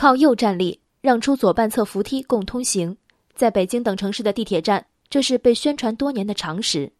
[0.00, 2.96] 靠右站立，让出左半侧扶梯共通行。
[3.34, 6.90] 在北京等城市的地铁站，这是被宣传多年的常识。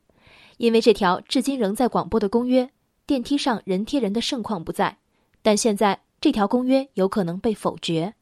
[0.58, 2.68] 因为这条至今仍在广播的公约，
[3.06, 4.98] 电梯上人贴人的盛况不在。
[5.40, 8.12] 但现在这条公约有可能被否决。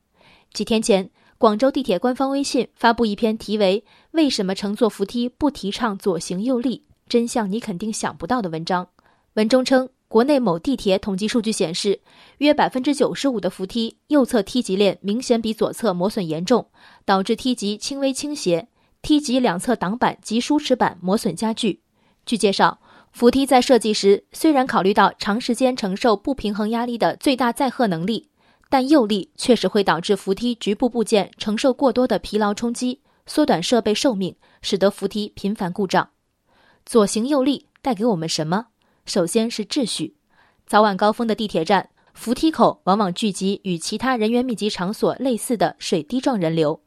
[0.52, 6.84] 几天前，广州地铁官方微信发布一篇题为《为什么乘坐扶梯不提倡左行右立？
[7.08, 8.86] 真相你肯定想不到》的文章。
[9.34, 9.88] 文中称。
[10.08, 12.00] 国内某地铁统计数据显示，
[12.38, 16.66] 约百分之九十五的扶梯右侧梯级链明显比左侧磨损严重，
[17.04, 18.68] 导致梯级轻微倾斜；
[19.02, 21.82] 梯级两侧挡板及梳齿板磨损加剧。
[22.24, 22.80] 据介绍，
[23.12, 28.30] 扶梯在设计时虽然考虑到长时间承受不平衡压力的最大载荷能力，
[28.70, 36.08] 但右立确实会导致扶梯局部部件承受过多的疲劳冲击，缩短设备寿命，使得扶梯频繁故障。
[36.86, 38.68] 左行右立带给我们什么？
[39.08, 40.14] 首先是秩序，
[40.66, 46.78] 早晚高峰的地铁站扶梯口往往聚集与其他人员密集场所类似的水滴状人流，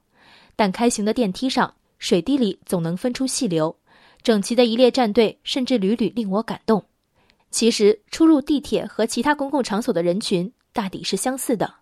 [0.56, 3.76] 但开行的电梯上水滴里总能分出细流，
[4.22, 6.86] 整齐的一列站队甚至屡屡令我感动。
[7.50, 11.74] 其实出入地铁和其他公共场所的人群大抵是相似的，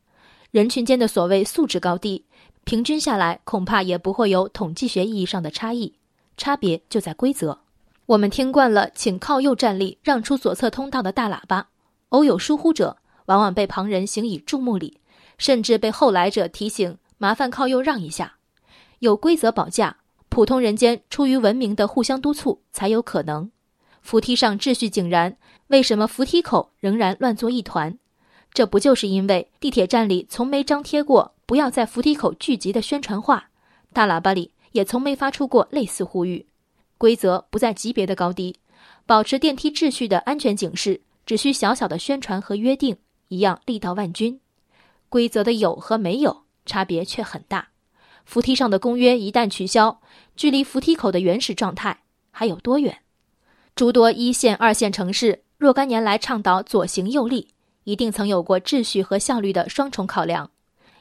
[0.52, 2.24] 人群间的所谓素质高低，
[2.64, 5.94] 平均下来恐怕也不会有统计学意义上的差异，
[6.38, 7.60] 差别就在规则。
[8.10, 11.68] 我们听惯了，请靠右站立，让出左侧通道的大喇叭，
[12.10, 15.00] 偶有疏忽者，往往被旁人行以注目礼，
[15.38, 18.38] 甚至被后来者提醒麻烦靠右让一下。
[18.98, 23.52] 有规则保驾，普通人间出于文明的互相督促才有可能。
[24.02, 27.96] 扶梯上秩序井然，为什么扶梯口仍然乱作一团？
[28.52, 33.50] 这不就是因为地铁站里从没张贴过不要在扶梯口聚集的宣传画，
[33.94, 36.48] 大喇叭里也从没发出过类似呼吁。
[37.00, 38.58] 规则不在级别的高低，
[39.06, 42.98] 保持电梯秩序的安全警示只需小小的宣传和约定，
[43.30, 44.42] 一样力道万钧。
[45.08, 47.70] 规则的有和没有差别却很大。
[48.26, 50.02] 扶梯上的公约一旦取消，
[50.36, 53.00] 距离扶梯口的原始状态还有多远？
[53.76, 57.48] 诸多一线、二线城市若干年来倡导左行右立，
[57.86, 60.52] 一定曾有过秩序和效率的双重考量。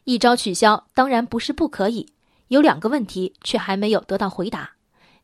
[0.05, 2.13] 一招取消，当然不是不可以。
[2.47, 4.75] 有两个问题却还没有得到回答。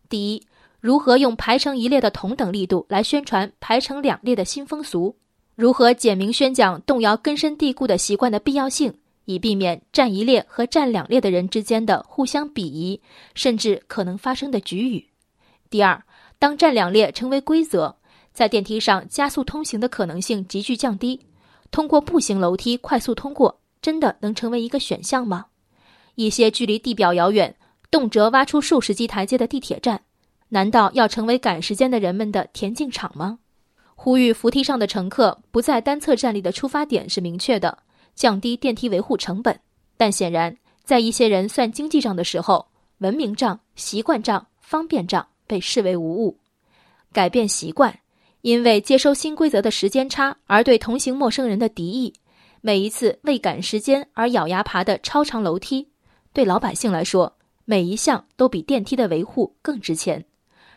[0.09, 0.43] 第一。
[0.85, 5.17] 如何用排成一列的同等力度来宣传排成两列的新风俗？
[5.55, 8.93] 如何简明宣讲动摇根深蒂固的习惯的必要性，
[9.25, 13.01] 以避免站一列和站两列的人之间的互相鄙夷，
[13.35, 15.07] 甚至可能发生的局语？
[15.71, 16.05] 第二，
[16.39, 17.97] 当站两列成为规则，
[18.35, 21.19] 在电梯上加速通行的可能性急剧降低，
[21.71, 25.47] 通过步行楼梯快速通过，真的能成为一个选项吗？
[26.17, 27.57] 一些距离地表遥远、
[27.91, 30.03] 动辄挖出数十级台阶的地铁站。
[30.49, 33.39] 难道要成为赶时间的人们的田径场吗？
[33.97, 37.79] 呼吁扶梯上的乘客不在单侧站立的出发点是明确的，
[38.15, 39.59] 降低电梯维护成本。
[39.97, 42.67] 但显然，在一些人算经济账的时候，
[42.99, 46.39] 文明账、习惯账、方便账被视为无物。
[47.13, 48.01] 改变习惯，
[48.43, 52.13] 因为接收新规则的时间差而对同行陌生人的敌意，
[52.61, 55.89] 每一次为赶时间而咬牙爬的超长楼梯，
[56.33, 60.25] 对老百姓来说，每一项都比电梯的维护更值钱。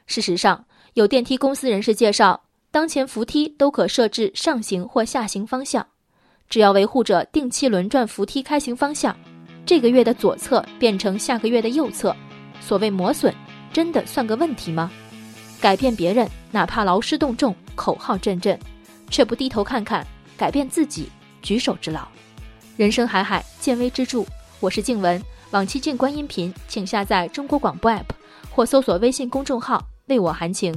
[0.08, 2.42] 事实上，有电梯公司人士介绍，
[2.72, 5.86] 当前扶梯都可设置上行或下行方向，
[6.50, 9.16] 只要维护者定期轮转扶梯开行方向，
[9.66, 12.16] 这个月的左侧变成下个月的右侧，
[12.62, 13.34] 所谓磨损，
[13.74, 14.90] 真的算个问题吗？
[15.60, 18.58] 改变别人，哪怕劳师动众、口号阵阵，
[19.10, 20.08] 却不低头看看
[20.38, 21.10] 改变自己
[21.42, 22.08] 举手之劳。
[22.78, 24.24] 人生海海，见微知著。
[24.62, 28.06] 我是静文，往期静观音频，请下载中国广播 app
[28.50, 29.86] 或搜索微信公众号。
[30.08, 30.74] 为我含情。